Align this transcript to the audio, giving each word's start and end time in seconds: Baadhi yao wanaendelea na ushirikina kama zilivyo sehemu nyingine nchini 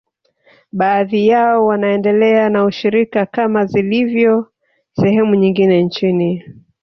Baadhi 0.73 1.27
yao 1.27 1.65
wanaendelea 1.65 2.49
na 2.49 2.63
ushirikina 2.65 3.25
kama 3.25 3.65
zilivyo 3.65 4.51
sehemu 4.93 5.35
nyingine 5.35 5.81
nchini 5.83 6.43